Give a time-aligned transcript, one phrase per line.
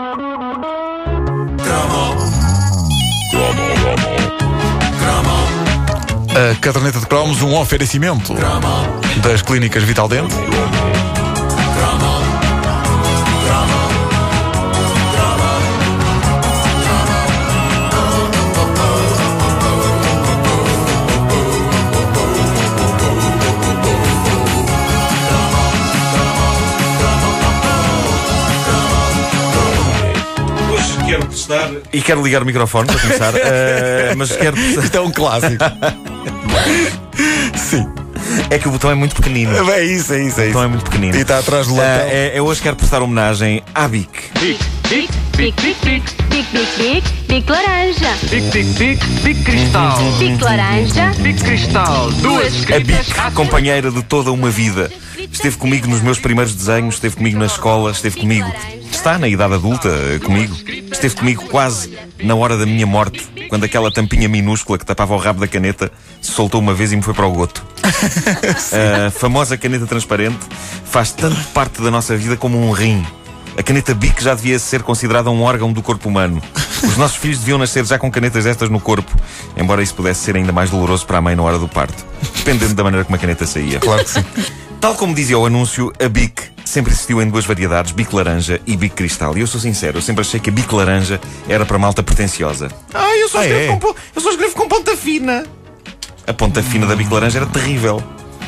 [0.00, 0.14] A
[6.60, 8.32] caderneta de cromos, um oferecimento
[9.20, 10.36] das clínicas Vital Dente.
[31.48, 34.56] Testar e quero ligar o microfone para começar, eh, mas quero.
[34.58, 35.64] Isto é um clássico.
[37.56, 37.86] Sim.
[38.50, 39.52] É que o botão é muito pequenino.
[39.64, 41.16] O É isso, é isso, é botão é muito pequenino.
[41.16, 42.08] E está atrás do Eh, latão.
[42.10, 44.08] é- eu hoje quero prestar homenagem à BIC.
[44.40, 44.58] Bic,
[44.88, 46.02] bic, bic, bic,
[46.78, 48.14] bic, bic laranja.
[48.30, 49.98] Bic, bic, bic, bic cristal.
[50.18, 51.10] Bic laranja.
[51.18, 52.10] Bic cristal.
[52.12, 53.06] Duas A escritas.
[53.06, 54.90] BIC, companheira de toda uma vida.
[55.32, 58.50] Esteve comigo nos meus primeiros desenhos, esteve comigo na escola, esteve comigo.
[58.98, 60.56] Está na idade adulta eh, comigo.
[60.90, 65.18] Esteve comigo quase na hora da minha morte, quando aquela tampinha minúscula que tapava o
[65.18, 67.64] rabo da caneta se soltou uma vez e me foi para o goto.
[69.06, 70.40] A famosa caneta transparente
[70.84, 73.06] faz tanto parte da nossa vida como um rim.
[73.56, 76.42] A caneta BIC já devia ser considerada um órgão do corpo humano.
[76.82, 79.16] Os nossos filhos deviam nascer já com canetas destas no corpo,
[79.56, 82.74] embora isso pudesse ser ainda mais doloroso para a mãe na hora do parto, dependendo
[82.74, 83.78] da maneira como a caneta saía.
[83.78, 84.24] Claro que sim.
[84.80, 88.76] Tal como dizia o anúncio, a Bic sempre existiu em duas variedades, Bic laranja e
[88.76, 89.36] Bic cristal.
[89.36, 92.68] E eu sou sincero, eu sempre achei que a Bic laranja era para malta pretenciosa.
[92.92, 93.76] Ah, eu só Ah, escrevo, é?
[93.78, 95.46] com, eu só escrevo com ponta fina.
[96.26, 98.02] A ponta fina da Bic laranja era terrível.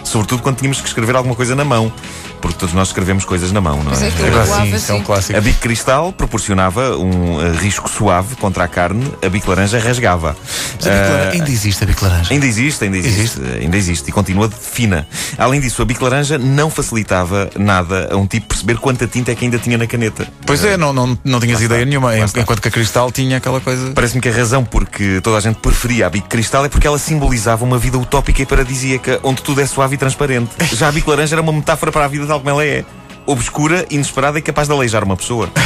[0.04, 1.92] Sobretudo quando tínhamos que escrever alguma coisa na mão.
[2.40, 3.94] Porque todos nós escrevemos coisas na mão, não é?
[3.94, 5.02] é, É, sim, é um assim.
[5.02, 5.38] clássico.
[5.38, 10.36] A bico cristal proporcionava um eh, risco suave contra a carne, a bico laranja rasgava.
[10.76, 12.32] Mas a bic laranja- Ah, ainda existe a bic laranja.
[12.32, 15.06] Ainda existe, ainda existe, ainda existe e continua de fina.
[15.38, 19.34] Além disso, a bico laranja não facilitava nada a um tipo perceber quanta tinta é
[19.34, 20.26] que ainda tinha na caneta.
[20.46, 22.16] Pois é, não, não, não tinhas ideia nenhuma.
[22.16, 22.40] está.
[22.40, 23.92] Enquanto que a cristal tinha aquela coisa.
[23.92, 26.98] Parece-me que a razão porque toda a gente preferia a bico cristal é porque ela
[26.98, 30.50] simbolizava uma vida utópica e paradisíaca, onde tudo é suave e transparente.
[30.72, 32.84] Já a bico laranja era uma metáfora para a vida tal como ela é.
[33.26, 35.48] Obscura, inesperada e capaz de aleijar uma pessoa.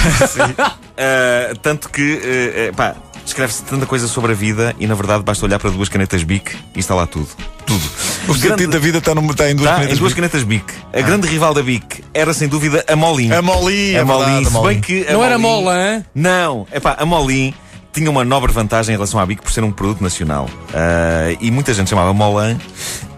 [0.97, 2.95] Ah, tanto que, eh, pá,
[3.27, 6.55] escreve-se tanta coisa sobre a vida e na verdade basta olhar para duas canetas Bic
[6.73, 7.27] e está lá tudo.
[7.67, 7.83] Tudo.
[8.29, 10.17] O sentido da vida está, no, está em duas Tá, canetas em duas Bic.
[10.21, 10.65] canetas Bic.
[10.93, 13.33] A grande rival da Bic era sem dúvida a Molin.
[13.33, 14.25] A Molin, é a Molin.
[14.25, 14.81] verdade, a Se bem Molin.
[14.83, 16.05] que a Não era Molin- Molan?
[16.15, 17.53] Não, é pá, a Molin
[17.95, 20.51] tinha uma nobre vantagem em relação à Bic por ser um produto nacional.
[20.75, 22.59] Ah, e muita gente chamava Molan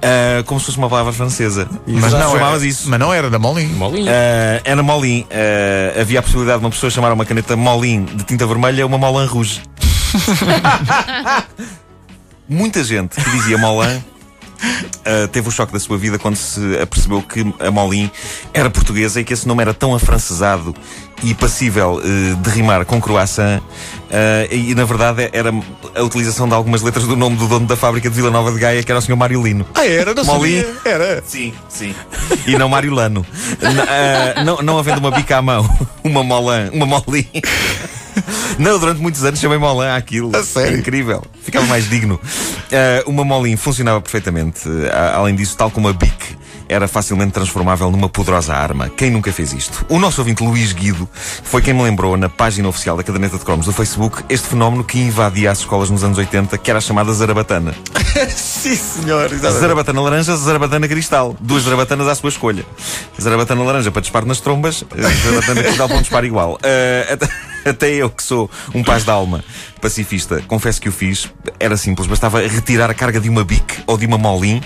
[0.02, 1.68] ah, como se fosse uma palavra francesa.
[1.86, 2.90] Mas não, chamavas era, isso.
[2.90, 3.66] mas não era da Molin.
[3.68, 4.12] Molinha.
[4.12, 5.26] Ah, era Molin.
[5.98, 9.26] Havia a possibilidade de uma pessoa chamar uma caneta Molin de tinta vermelha uma Molan
[9.26, 9.62] Rouge.
[12.48, 14.00] Muita gente que dizia Molan
[15.06, 18.10] Uh, teve o choque da sua vida quando se apercebeu que a Molin
[18.54, 20.74] era portuguesa e que esse nome era tão afrancesado
[21.22, 23.60] e passível uh, de rimar com croissant.
[23.60, 25.52] uh, e na verdade era
[25.94, 28.58] a utilização de algumas letras do nome do dono da fábrica de Vila Nova de
[28.58, 29.16] Gaia, que era o Sr.
[29.16, 29.66] Mário Lino.
[29.74, 30.14] Ah, era?
[30.14, 30.62] Não Molin.
[30.62, 30.76] sabia.
[30.84, 31.22] Era.
[31.26, 31.94] Sim, sim.
[32.46, 33.24] E não Mário Lano.
[33.60, 33.80] N-
[34.36, 35.68] ah, não, não havendo uma bica à mão,
[36.02, 37.26] uma Molan, uma Molin.
[38.58, 40.34] Não, durante muitos anos chamei Molan àquilo.
[40.34, 40.76] A sério?
[40.76, 41.22] É incrível.
[41.42, 42.18] Ficava mais digno.
[42.72, 44.62] Ah, uma Molin funcionava perfeitamente.
[44.92, 46.36] Ah, além disso, tal como a Bic,
[46.68, 48.88] era facilmente transformável numa poderosa arma.
[48.88, 49.86] Quem nunca fez isto?
[49.88, 53.44] O nosso ouvinte Luís Guido foi quem me lembrou na página oficial da Caderneta de
[53.44, 56.80] Cromos do Facebook este fenómeno que invadia as escolas nos anos 80, que era a
[56.80, 57.74] chamada zarabatana.
[58.34, 59.26] Sim, senhor.
[59.26, 59.60] exatamente.
[59.60, 61.36] Zarabatana laranja, zarabatana cristal.
[61.40, 62.64] Duas zarabatanas à sua escolha.
[63.20, 66.58] Zarabatana laranja para disparo nas trombas, eh, zarabatana cristal para um disparo igual.
[66.62, 67.16] Eh,
[67.70, 69.44] até, eu, que sou um paz de alma
[69.80, 71.30] pacifista, confesso que o fiz.
[71.60, 74.60] Era simples, bastava retirar a carga de uma bic ou de uma molin,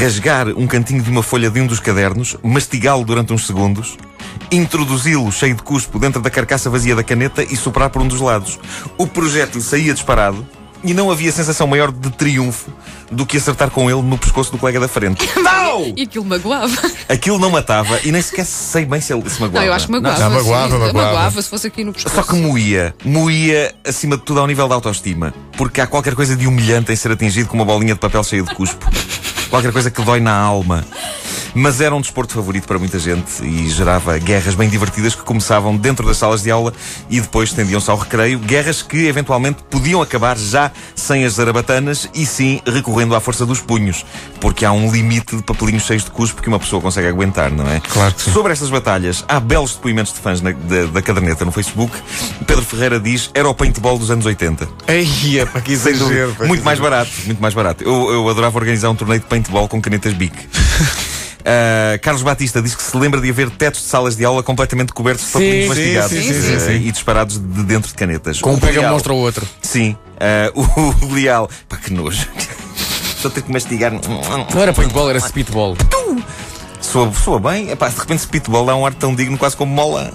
[0.00, 3.96] rasgar um cantinho de uma folha de um dos cadernos, mastigá-lo durante uns segundos,
[4.50, 8.20] introduzi-lo cheio de cuspo dentro da carcaça vazia da caneta e soprar por um dos
[8.20, 8.58] lados.
[8.96, 10.46] O projétil saía disparado
[10.82, 12.70] e não havia sensação maior de triunfo
[13.10, 15.28] do que acertar com ele no pescoço do colega da frente.
[15.40, 15.92] Não!
[15.96, 16.76] E aquilo magoava.
[17.08, 19.60] Aquilo não matava e nem sequer sei bem se ele se magoava.
[19.60, 20.18] Não, eu acho que magoava.
[20.18, 20.92] Não, magoava, sim.
[20.92, 21.42] magoava.
[21.42, 22.14] se fosse aqui no pescoço.
[22.14, 25.32] Só que moía, moía acima de tudo ao nível da autoestima.
[25.56, 28.42] Porque há qualquer coisa de humilhante em ser atingido com uma bolinha de papel cheia
[28.42, 28.86] de cuspo.
[29.50, 30.84] qualquer coisa que dói na alma.
[31.54, 35.76] Mas era um desporto favorito para muita gente e gerava guerras bem divertidas que começavam
[35.76, 36.72] dentro das salas de aula
[37.10, 38.38] e depois estendiam-se ao recreio.
[38.38, 43.60] Guerras que eventualmente podiam acabar já sem as zarabatanas e sim recorrendo à força dos
[43.60, 44.04] punhos.
[44.40, 47.66] Porque há um limite de papelinhos cheios de cuspo que uma pessoa consegue aguentar, não
[47.68, 47.80] é?
[47.80, 48.32] Claro que sim.
[48.32, 51.96] Sobre estas batalhas, há belos depoimentos de fãs na- da, da caderneta no Facebook.
[52.46, 54.68] Pedro Ferreira diz: era o paintball dos anos 80.
[54.86, 56.36] Ei, é para que exagero.
[56.46, 57.82] Muito mais barato, muito mais barato.
[57.84, 60.34] Eu, eu adorava organizar um torneio de paintball com canetas Bic.
[61.50, 64.92] Ah, Carlos Batista diz que se lembra de haver tetos de salas de aula completamente
[64.92, 66.86] cobertos de papelinhos mastigados sim, sim, sim, sim.
[66.86, 68.40] e disparados de dentro de canetas.
[68.42, 69.48] Com um pega Leal- mostra o outro.
[69.62, 69.96] Sim.
[70.20, 71.48] ah, o Leal.
[71.66, 72.28] Pá, que nojo.
[73.24, 73.92] A ter que mastigar.
[74.54, 75.76] Não era paintball, era speedball.
[76.80, 77.68] Soa, soa bem.
[77.70, 80.12] Epá, de repente, speedball dá um ar tão digno, quase como mola.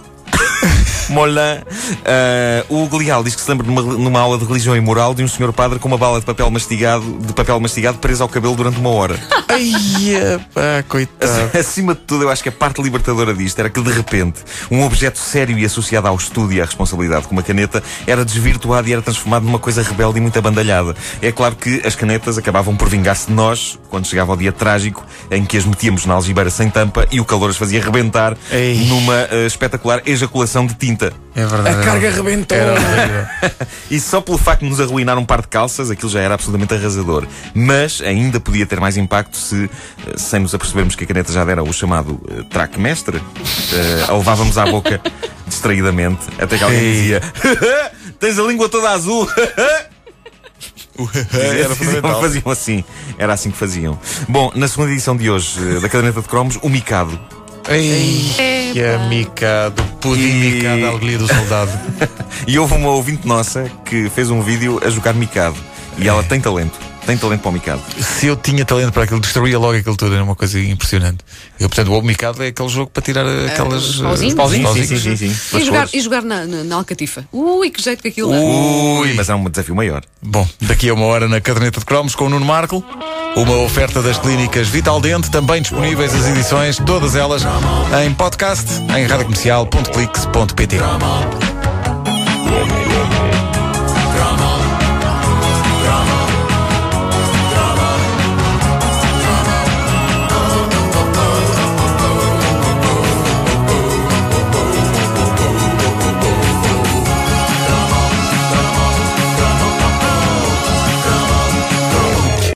[1.10, 1.62] Molan.
[2.06, 5.14] Ah, o Hugo Leal diz que se lembra numa, numa aula de religião e moral
[5.14, 8.30] de um senhor padre com uma bala de papel mastigado, de papel mastigado presa ao
[8.30, 9.20] cabelo durante uma hora.
[9.48, 11.58] Ai, pá, coitado.
[11.58, 14.40] Acima de tudo, eu acho que a parte libertadora disto era que, de repente,
[14.72, 18.88] um objeto sério e associado ao estudo e à responsabilidade, como a caneta, era desvirtuado
[18.88, 20.96] e era transformado numa coisa rebelde e muito abandalhada.
[21.22, 25.06] É claro que as canetas acabavam por vingar-se de nós quando chegava o dia trágico
[25.30, 28.86] em que as metíamos na algibeira sem tampa e o calor as fazia rebentar Ei.
[28.86, 30.93] numa eh, espetacular ejaculação de tinta.
[31.36, 31.78] É verdade.
[31.78, 32.57] A carga arrebentou.
[32.57, 33.51] Era horrível.
[33.90, 36.74] E só pelo facto de nos arruinar um par de calças, aquilo já era absolutamente
[36.74, 37.25] arrasador.
[37.54, 39.69] Mas ainda podia ter mais impacto se,
[40.07, 44.06] eh, sem nos apercebermos que a caneta já dera o chamado eh, traque mestre, eh,
[44.07, 45.01] a levávamos à boca
[45.48, 47.22] distraidamente, até que alguém dizia:
[48.19, 49.28] Tens a língua toda azul!
[51.34, 52.22] Era fundamental.
[52.22, 52.84] faziam assim.
[53.18, 54.00] Era assim que faziam.
[54.28, 57.19] Bom, na segunda edição de hoje da caderneta de cromos, o Mikado.
[57.69, 61.71] Ei, que é micado, pudim E- micado, a alegria do soldado.
[62.45, 65.56] E houve uma ouvinte nossa que fez um vídeo a jogar Mikado.
[65.98, 66.77] E ela tem talento.
[67.06, 67.82] Tem talento para o Mikado.
[68.00, 71.18] Se eu tinha talento para aquilo, destruía logo aquilo tudo, era uma coisa impressionante.
[71.60, 73.84] Eu, portanto, o Micado é aquele jogo para tirar aquelas.
[73.84, 74.36] os pauzinhos?
[74.36, 74.74] pauzinhos.
[74.74, 75.58] Sim, sim, sim, sim.
[75.58, 77.26] E jogar, e jogar na, na, na Alcatifa.
[77.32, 78.38] Ui, que jeito que aquilo dá.
[78.38, 80.02] Ui, mas é um desafio maior.
[80.22, 82.84] Bom, daqui a uma hora na caderneta de cromos com o Nuno Marco.
[83.36, 87.42] Uma oferta das clínicas Vital Dente, também disponíveis as edições, todas elas
[88.06, 88.66] em podcast,
[88.96, 90.78] em radiocomercial.clix.pt.